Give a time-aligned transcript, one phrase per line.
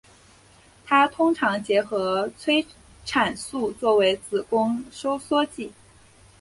[0.83, 2.65] 它通常结合催
[3.05, 5.71] 产素作为子宫收缩剂。